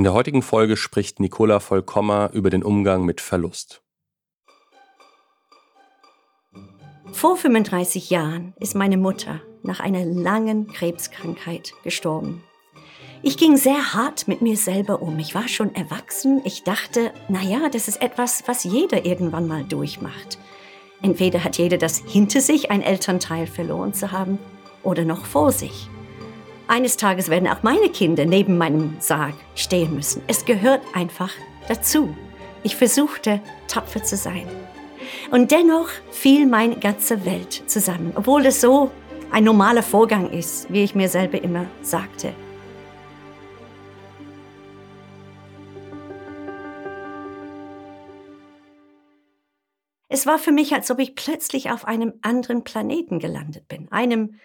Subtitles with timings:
[0.00, 3.82] In der heutigen Folge spricht Nicola Vollkommer über den Umgang mit Verlust.
[7.12, 12.42] Vor 35 Jahren ist meine Mutter nach einer langen Krebskrankheit gestorben.
[13.22, 15.18] Ich ging sehr hart mit mir selber um.
[15.18, 16.40] Ich war schon erwachsen.
[16.46, 20.38] Ich dachte, na ja, das ist etwas, was jeder irgendwann mal durchmacht.
[21.02, 24.38] Entweder hat jeder das hinter sich, ein Elternteil verloren zu haben,
[24.82, 25.90] oder noch vor sich.
[26.70, 30.22] Eines Tages werden auch meine Kinder neben meinem Sarg stehen müssen.
[30.28, 31.32] Es gehört einfach
[31.66, 32.14] dazu.
[32.62, 34.46] Ich versuchte, tapfer zu sein.
[35.32, 38.92] Und dennoch fiel meine ganze Welt zusammen, obwohl es so
[39.32, 42.32] ein normaler Vorgang ist, wie ich mir selber immer sagte.
[50.08, 54.38] Es war für mich, als ob ich plötzlich auf einem anderen Planeten gelandet bin, einem,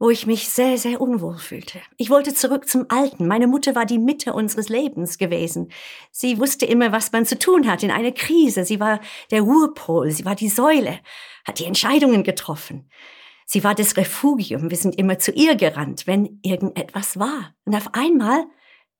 [0.00, 1.78] wo ich mich sehr, sehr unwohl fühlte.
[1.98, 3.28] Ich wollte zurück zum Alten.
[3.28, 5.70] Meine Mutter war die Mitte unseres Lebens gewesen.
[6.10, 8.64] Sie wusste immer, was man zu tun hat in einer Krise.
[8.64, 10.98] Sie war der Ruhepol, sie war die Säule,
[11.44, 12.90] hat die Entscheidungen getroffen.
[13.44, 14.70] Sie war das Refugium.
[14.70, 17.54] Wir sind immer zu ihr gerannt, wenn irgendetwas war.
[17.66, 18.46] Und auf einmal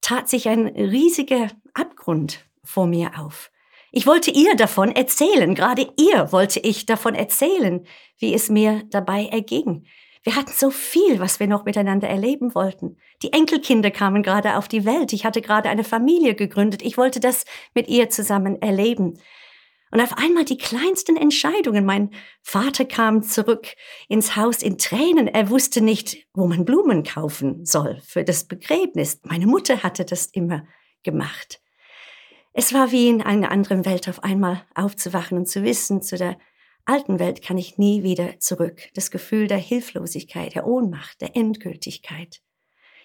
[0.03, 3.51] tat sich ein riesiger Abgrund vor mir auf.
[3.91, 7.87] Ich wollte ihr davon erzählen, gerade ihr wollte ich davon erzählen,
[8.19, 9.87] wie es mir dabei erging.
[10.23, 12.99] Wir hatten so viel, was wir noch miteinander erleben wollten.
[13.23, 15.13] Die Enkelkinder kamen gerade auf die Welt.
[15.13, 16.83] Ich hatte gerade eine Familie gegründet.
[16.83, 19.19] Ich wollte das mit ihr zusammen erleben.
[19.93, 21.85] Und auf einmal die kleinsten Entscheidungen.
[21.85, 22.11] Mein
[22.43, 23.69] Vater kam zurück
[24.09, 25.27] ins Haus in Tränen.
[25.27, 29.21] Er wusste nicht, wo man Blumen kaufen soll für das Begräbnis.
[29.25, 30.65] Meine Mutter hatte das immer
[31.03, 31.61] gemacht.
[32.53, 36.37] Es war wie in einer anderen Welt auf einmal aufzuwachen und zu wissen, zu der
[36.85, 38.89] alten Welt kann ich nie wieder zurück.
[38.95, 42.41] Das Gefühl der Hilflosigkeit, der Ohnmacht, der Endgültigkeit.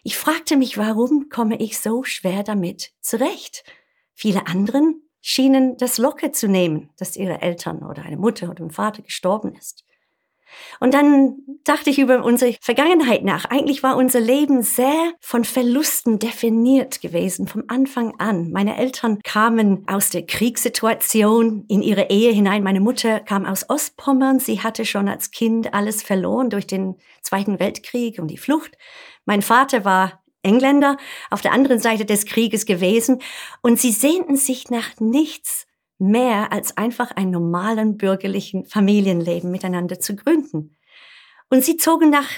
[0.03, 3.63] Ich fragte mich, warum komme ich so schwer damit zurecht?
[4.13, 8.69] Viele anderen schienen das locker zu nehmen, dass ihre Eltern oder eine Mutter oder ein
[8.69, 9.83] Vater gestorben ist.
[10.79, 13.45] Und dann dachte ich über unsere Vergangenheit nach.
[13.45, 18.51] Eigentlich war unser Leben sehr von Verlusten definiert gewesen, vom Anfang an.
[18.51, 22.63] Meine Eltern kamen aus der Kriegssituation in ihre Ehe hinein.
[22.63, 24.39] Meine Mutter kam aus Ostpommern.
[24.39, 28.77] Sie hatte schon als Kind alles verloren durch den Zweiten Weltkrieg und die Flucht.
[29.25, 30.97] Mein Vater war Engländer
[31.31, 33.21] auf der anderen Seite des Krieges gewesen
[33.61, 35.65] und sie sehnten sich nach nichts
[35.97, 40.77] mehr als einfach ein normalen bürgerlichen Familienleben miteinander zu gründen.
[41.49, 42.29] Und sie zogen nach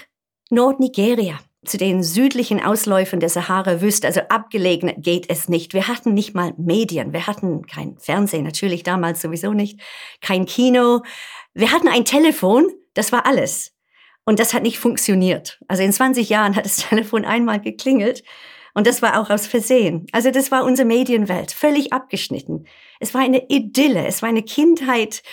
[0.49, 5.73] Nordnigeria, zu den südlichen Ausläufern der Sahara-Wüste, also abgelegen geht es nicht.
[5.73, 9.81] Wir hatten nicht mal Medien, wir hatten kein Fernsehen, natürlich damals sowieso nicht,
[10.21, 11.01] kein Kino.
[11.53, 13.73] Wir hatten ein Telefon, das war alles.
[14.23, 15.59] Und das hat nicht funktioniert.
[15.67, 18.23] Also in 20 Jahren hat das Telefon einmal geklingelt
[18.77, 20.05] und das war auch aus Versehen.
[20.11, 22.67] Also das war unsere Medienwelt, völlig abgeschnitten.
[22.99, 25.23] Es war eine Idylle, es war eine Kindheit,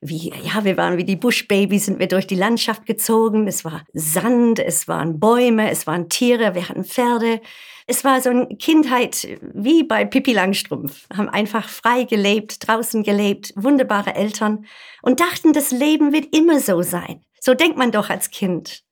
[0.00, 3.46] wie, ja, wir waren wie die Buschbabys, sind wir durch die Landschaft gezogen.
[3.46, 7.40] Es war Sand, es waren Bäume, es waren Tiere, wir hatten Pferde.
[7.86, 11.06] Es war so eine Kindheit wie bei Pippi Langstrumpf.
[11.16, 14.66] Haben einfach frei gelebt, draußen gelebt, wunderbare Eltern
[15.02, 17.24] und dachten, das Leben wird immer so sein.
[17.38, 18.82] So denkt man doch als Kind.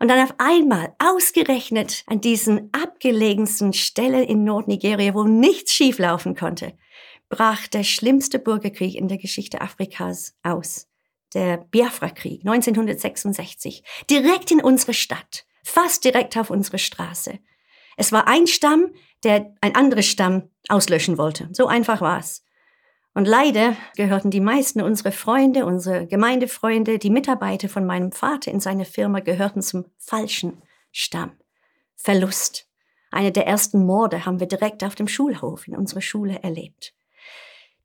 [0.00, 6.74] Und dann auf einmal, ausgerechnet an diesen abgelegensten Stelle in Nordnigeria, wo nichts schieflaufen konnte,
[7.28, 10.86] brach der schlimmste Bürgerkrieg in der Geschichte Afrikas aus.
[11.34, 13.82] Der Biafra-Krieg 1966.
[14.08, 15.44] Direkt in unsere Stadt.
[15.62, 17.38] Fast direkt auf unsere Straße.
[17.96, 18.92] Es war ein Stamm,
[19.24, 21.48] der ein anderes Stamm auslöschen wollte.
[21.52, 22.44] So einfach war es.
[23.18, 28.60] Und leider gehörten die meisten unserer Freunde, unsere Gemeindefreunde, die Mitarbeiter von meinem Vater in
[28.60, 30.62] seiner Firma gehörten zum falschen
[30.92, 31.32] Stamm.
[31.96, 32.68] Verlust.
[33.10, 36.94] Eine der ersten Morde haben wir direkt auf dem Schulhof in unserer Schule erlebt.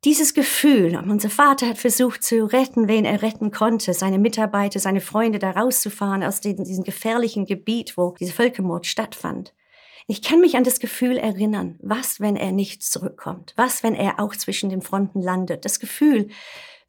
[0.03, 5.01] Dieses Gefühl, unser Vater hat versucht zu retten, wen er retten konnte, seine Mitarbeiter, seine
[5.01, 9.51] Freunde da rauszufahren aus diesem gefährlichen Gebiet, wo dieser Völkermord stattfand.
[10.07, 13.53] Ich kann mich an das Gefühl erinnern, was, wenn er nicht zurückkommt?
[13.55, 15.65] Was, wenn er auch zwischen den Fronten landet?
[15.65, 16.29] Das Gefühl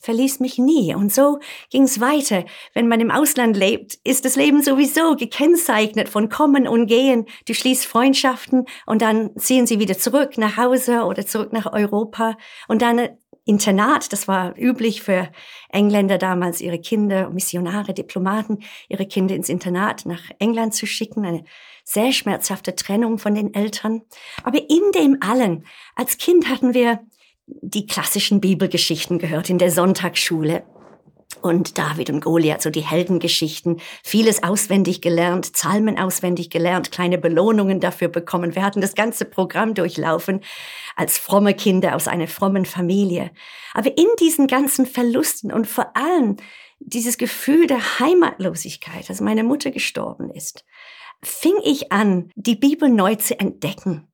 [0.04, 0.94] verließ mich nie.
[0.94, 1.38] Und so
[1.70, 2.44] ging es weiter.
[2.74, 7.26] Wenn man im Ausland lebt, ist das Leben sowieso gekennzeichnet von Kommen und Gehen.
[7.48, 12.36] Du schließt Freundschaften und dann ziehen sie wieder zurück nach Hause oder zurück nach Europa.
[12.68, 13.08] Und dann
[13.46, 15.30] Internat, das war üblich für
[15.68, 21.26] Engländer damals, ihre Kinder, Missionare, Diplomaten, ihre Kinder ins Internat nach England zu schicken.
[21.26, 21.44] Eine
[21.84, 24.02] sehr schmerzhafte Trennung von den Eltern.
[24.42, 27.00] Aber in dem allen, als Kind hatten wir
[27.46, 30.64] die klassischen Bibelgeschichten gehört in der Sonntagsschule.
[31.42, 37.80] Und David und Goliath, so die Heldengeschichten, vieles auswendig gelernt, Psalmen auswendig gelernt, kleine Belohnungen
[37.80, 38.54] dafür bekommen.
[38.54, 40.40] Wir hatten das ganze Programm durchlaufen
[40.96, 43.30] als fromme Kinder aus einer frommen Familie.
[43.72, 46.36] Aber in diesen ganzen Verlusten und vor allem
[46.80, 50.64] dieses Gefühl der Heimatlosigkeit, dass meine Mutter gestorben ist,
[51.22, 54.08] fing ich an, die Bibel neu zu entdecken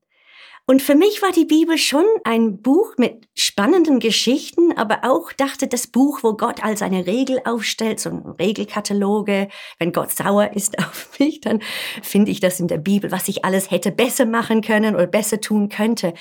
[0.67, 5.67] und für mich war die Bibel schon ein Buch mit spannenden Geschichten, aber auch dachte
[5.67, 9.49] das Buch, wo Gott all seine Regel aufstellt, so ein Regelkataloge.
[9.79, 11.61] Wenn Gott sauer ist auf mich, dann
[12.03, 15.41] finde ich das in der Bibel, was ich alles hätte besser machen können oder besser
[15.41, 16.13] tun könnte.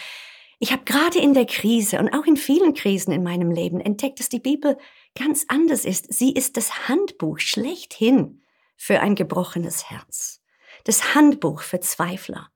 [0.58, 4.20] Ich habe gerade in der Krise und auch in vielen Krisen in meinem Leben entdeckt,
[4.20, 4.76] dass die Bibel
[5.18, 6.12] ganz anders ist.
[6.12, 8.42] Sie ist das Handbuch schlechthin
[8.76, 10.42] für ein gebrochenes Herz.
[10.84, 12.50] Das Handbuch für Zweifler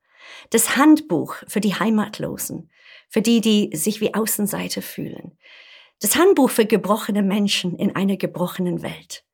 [0.50, 2.70] das Handbuch für die Heimatlosen,
[3.08, 5.38] für die, die sich wie Außenseiter fühlen.
[6.00, 9.24] Das Handbuch für gebrochene Menschen in einer gebrochenen Welt.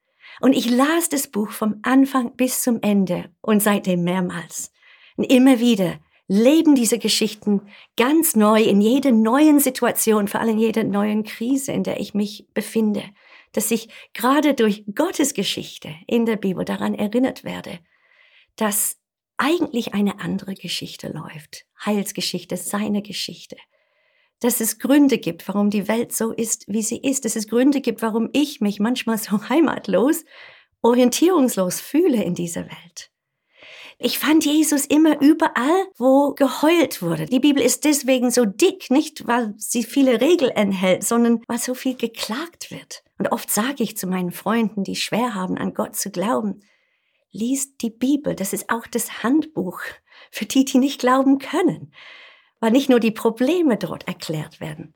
[0.41, 4.73] Und ich las das Buch vom Anfang bis zum Ende und seitdem mehrmals.
[5.17, 5.99] Und immer wieder
[6.29, 7.63] leben diese Geschichten
[7.97, 12.15] ganz neu in jeder neuen Situation, vor allem in jeder neuen Krise, in der ich
[12.15, 13.03] mich befinde,
[13.53, 17.81] dass ich gerade durch Gottes Geschichte in der Bibel daran erinnert werde,
[18.55, 19.00] dass
[19.41, 21.65] eigentlich eine andere Geschichte läuft.
[21.85, 23.57] Heilsgeschichte, seine Geschichte.
[24.41, 27.25] Dass es Gründe gibt, warum die Welt so ist, wie sie ist.
[27.25, 30.25] Dass es Gründe gibt, warum ich mich manchmal so heimatlos,
[30.83, 33.11] orientierungslos fühle in dieser Welt.
[34.03, 37.27] Ich fand Jesus immer überall, wo geheult wurde.
[37.27, 41.75] Die Bibel ist deswegen so dick, nicht weil sie viele Regeln enthält, sondern weil so
[41.75, 43.03] viel geklagt wird.
[43.19, 46.63] Und oft sage ich zu meinen Freunden, die schwer haben, an Gott zu glauben,
[47.33, 48.35] liest die Bibel.
[48.35, 49.81] Das ist auch das Handbuch
[50.31, 51.93] für die, die nicht glauben können,
[52.61, 54.95] weil nicht nur die Probleme dort erklärt werden.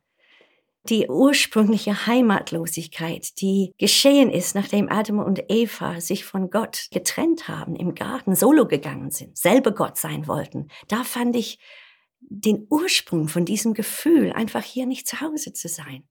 [0.91, 7.75] Die ursprüngliche Heimatlosigkeit, die geschehen ist, nachdem Adam und Eva sich von Gott getrennt haben,
[7.75, 11.59] im Garten solo gegangen sind, selber Gott sein wollten, da fand ich
[12.21, 16.07] den Ursprung von diesem Gefühl, einfach hier nicht zu Hause zu sein.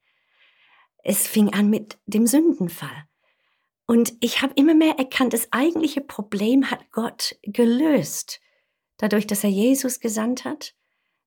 [1.03, 3.07] Es fing an mit dem Sündenfall.
[3.93, 8.41] Und ich habe immer mehr erkannt, das eigentliche Problem hat Gott gelöst.
[8.97, 10.73] Dadurch, dass er Jesus gesandt hat,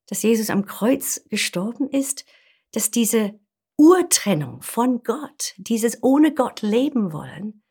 [0.09, 2.25] dass Jesus am Kreuz gestorben ist,
[2.73, 3.39] dass diese
[3.77, 7.63] Urtrennung von Gott, dieses ohne Gott leben wollen,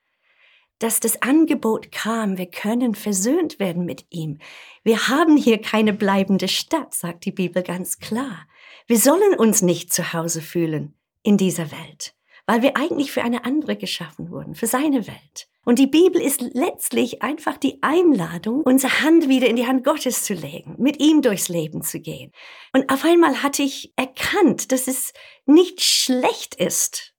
[0.79, 4.39] dass das Angebot kam, wir können versöhnt werden mit ihm.
[4.85, 8.47] Wir haben hier keine bleibende Stadt, sagt die Bibel ganz klar.
[8.87, 12.14] Wir sollen uns nicht zu Hause fühlen in dieser Welt
[12.47, 15.47] weil wir eigentlich für eine andere geschaffen wurden, für seine Welt.
[15.65, 20.23] Und die Bibel ist letztlich einfach die Einladung, unsere Hand wieder in die Hand Gottes
[20.23, 22.31] zu legen, mit ihm durchs Leben zu gehen.
[22.71, 25.11] Und auf einmal hatte ich erkannt, dass es
[25.47, 27.15] nicht schlecht ist,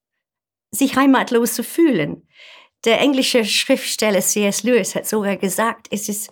[0.70, 2.28] sich heimatlos zu fühlen.
[2.84, 4.62] Der englische Schriftsteller C.S.
[4.62, 6.30] Lewis hat sogar gesagt, es ist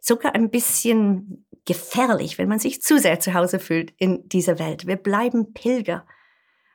[0.00, 4.88] sogar ein bisschen gefährlich, wenn man sich zu sehr zu Hause fühlt in dieser Welt.
[4.88, 6.04] Wir bleiben Pilger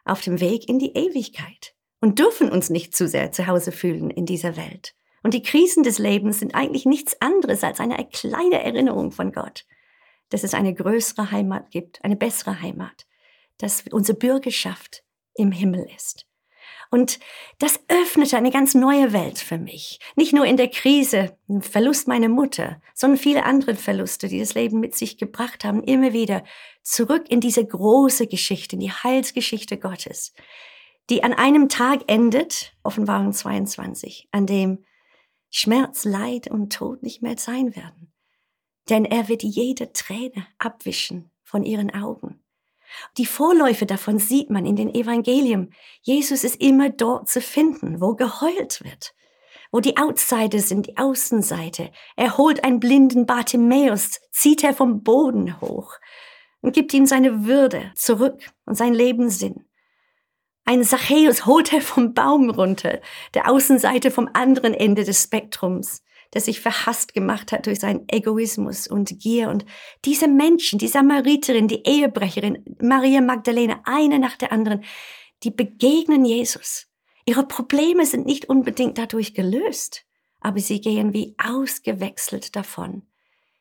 [0.10, 4.10] auf dem Weg in die Ewigkeit und dürfen uns nicht zu sehr zu Hause fühlen
[4.10, 4.94] in dieser Welt.
[5.24, 9.66] Und die Krisen des Lebens sind eigentlich nichts anderes als eine kleine Erinnerung von Gott,
[10.30, 13.06] dass es eine größere Heimat gibt, eine bessere Heimat,
[13.58, 16.27] dass unsere Bürgerschaft im Himmel ist.
[16.90, 17.20] Und
[17.60, 20.00] das öffnete eine ganz neue Welt für mich.
[20.16, 24.80] Nicht nur in der Krise, Verlust meiner Mutter, sondern viele andere Verluste, die das Leben
[24.80, 26.44] mit sich gebracht haben, immer wieder
[26.84, 30.34] zurück in diese große Geschichte, in die Heilsgeschichte Gottes,
[31.10, 34.86] die an einem Tag endet, Offenbarung 22, an dem
[35.50, 38.12] Schmerz, Leid und Tod nicht mehr sein werden.
[38.90, 42.44] Denn er wird jede Träne abwischen von ihren Augen.
[43.18, 45.74] Die Vorläufe davon sieht man in den Evangelien.
[46.02, 49.14] Jesus ist immer dort zu finden, wo geheult wird,
[49.72, 51.92] wo die Outsider sind, die Außenseite.
[52.16, 55.96] Er holt einen blinden Bartimäus, zieht er vom Boden hoch
[56.62, 59.66] und gibt ihm seine Würde zurück und seinen Lebenssinn.
[60.66, 63.00] Ein Zachäus holt er vom Baum runter,
[63.34, 66.04] der Außenseite vom anderen Ende des Spektrums
[66.34, 69.50] der sich verhasst gemacht hat durch seinen Egoismus und Gier.
[69.50, 69.66] Und
[70.06, 74.84] diese Menschen, die Samariterin, die Ehebrecherin, Maria Magdalena, eine nach der anderen,
[75.44, 76.88] die begegnen Jesus.
[77.26, 80.06] Ihre Probleme sind nicht unbedingt dadurch gelöst,
[80.40, 83.04] aber sie gehen wie ausgewechselt davon.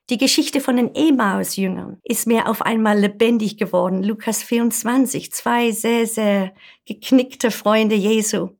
[0.08, 4.04] Die Geschichte von den Emmaus-Jüngern ist mir auf einmal lebendig geworden.
[4.04, 6.54] Lukas 24, zwei sehr, sehr
[6.84, 8.50] geknickte Freunde Jesu,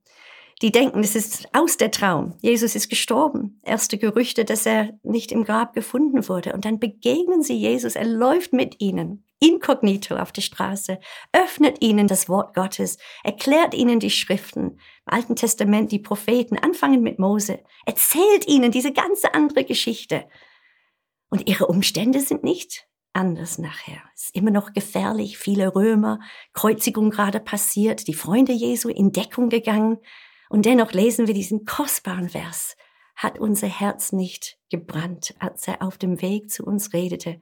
[0.63, 2.35] die denken, es ist aus der Traum.
[2.41, 3.61] Jesus ist gestorben.
[3.63, 6.55] Erste Gerüchte, dass er nicht im Grab gefunden wurde.
[6.55, 7.95] Und dann begegnen sie Jesus.
[7.95, 10.99] Er läuft mit ihnen inkognito auf der Straße,
[11.33, 17.03] öffnet ihnen das Wort Gottes, erklärt ihnen die Schriften, im Alten Testament die Propheten, anfangen
[17.03, 20.25] mit Mose, erzählt ihnen diese ganze andere Geschichte.
[21.29, 24.03] Und ihre Umstände sind nicht anders nachher.
[24.15, 26.21] Es ist immer noch gefährlich, viele Römer,
[26.53, 29.99] Kreuzigung gerade passiert, die Freunde Jesu in Deckung gegangen.
[30.49, 32.77] Und dennoch lesen wir diesen kostbaren Vers.
[33.15, 37.41] Hat unser Herz nicht gebrannt, als er auf dem Weg zu uns redete.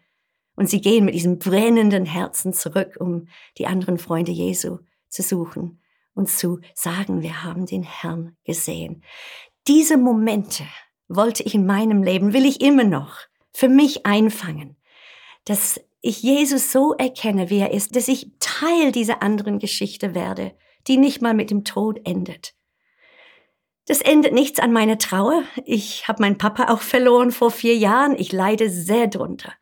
[0.56, 5.80] Und sie gehen mit diesem brennenden Herzen zurück, um die anderen Freunde Jesu zu suchen
[6.14, 9.02] und zu sagen, wir haben den Herrn gesehen.
[9.66, 10.64] Diese Momente
[11.08, 13.18] wollte ich in meinem Leben, will ich immer noch
[13.52, 14.76] für mich einfangen
[15.44, 20.54] dass ich Jesus so erkenne, wie er ist, dass ich Teil dieser anderen Geschichte werde,
[20.87, 22.53] die nicht mal mit dem Tod endet.
[23.86, 25.42] Das endet nichts an meiner Trauer.
[25.64, 28.16] Ich habe meinen Papa auch verloren vor vier Jahren.
[28.18, 29.52] Ich leide sehr drunter.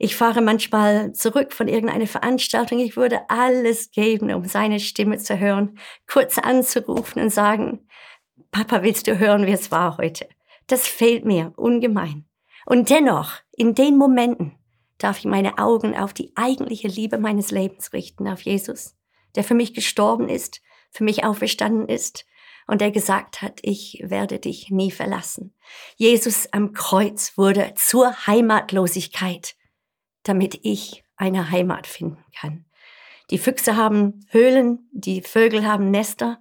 [0.00, 2.80] Ich fahre manchmal zurück von irgendeiner Veranstaltung.
[2.80, 5.78] Ich würde alles geben, um seine Stimme zu hören,
[6.08, 7.86] kurz anzurufen und sagen,
[8.50, 10.28] Papa, willst du hören, wie es war heute?
[10.66, 12.24] Das fehlt mir ungemein.
[12.66, 14.58] Und dennoch, in den Momenten,
[14.98, 18.96] darf ich meine Augen auf die eigentliche Liebe meines Lebens richten, auf Jesus,
[19.36, 22.26] der für mich gestorben ist, für mich auferstanden ist
[22.72, 25.52] und der gesagt hat, ich werde dich nie verlassen.
[25.96, 29.56] Jesus am Kreuz wurde zur Heimatlosigkeit,
[30.22, 32.64] damit ich eine Heimat finden kann.
[33.28, 36.38] Die Füchse haben Höhlen, die Vögel haben Nester,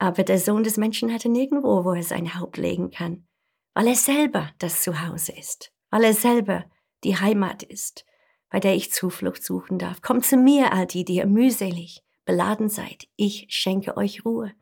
[0.00, 3.28] aber der Sohn des Menschen hatte nirgendwo, wo er sein Haupt legen kann,
[3.72, 6.64] weil er selber das Zuhause ist, weil er selber
[7.04, 8.04] die Heimat ist,
[8.50, 10.02] bei der ich Zuflucht suchen darf.
[10.02, 13.06] Kommt zu mir, all die, die ihr mühselig beladen seid.
[13.14, 14.52] Ich schenke euch Ruhe.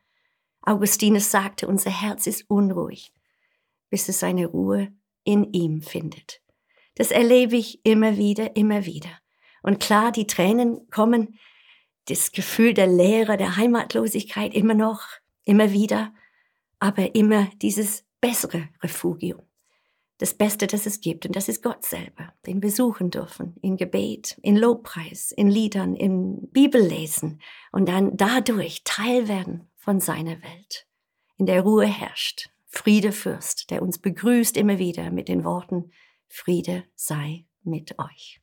[0.63, 3.13] Augustinus sagte, unser Herz ist unruhig,
[3.89, 4.93] bis es seine Ruhe
[5.25, 6.43] in ihm findet.
[6.95, 9.11] Das erlebe ich immer wieder, immer wieder.
[9.63, 11.39] Und klar, die Tränen kommen,
[12.07, 15.03] das Gefühl der Leere, der Heimatlosigkeit immer noch,
[15.45, 16.13] immer wieder,
[16.79, 19.43] aber immer dieses bessere Refugium
[20.21, 21.25] das Beste, das es gibt.
[21.25, 23.57] Und das ist Gott selber, den wir suchen dürfen.
[23.63, 27.41] In Gebet, in Lobpreis, in Liedern, in Bibellesen.
[27.73, 30.87] Und dann dadurch Teil werden von seiner Welt.
[31.39, 32.51] In der Ruhe herrscht.
[32.67, 35.91] Friede Fürst, der uns begrüßt immer wieder mit den Worten,
[36.29, 38.40] Friede sei mit euch.